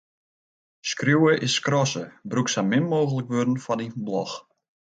Skriuwe 0.91 1.33
is 1.47 1.51
skrasse: 1.57 2.03
brûk 2.29 2.47
sa 2.51 2.61
min 2.69 2.83
mooglik 2.91 3.27
wurden 3.31 3.61
foar 3.63 3.77
dyn 3.79 3.95
blog. 4.07 4.31